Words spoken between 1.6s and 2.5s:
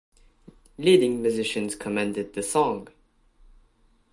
commended the